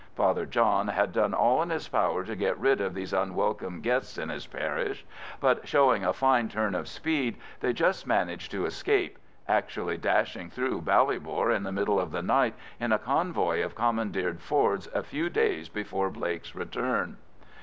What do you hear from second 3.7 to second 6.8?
guests in his parish, but showing a fine turn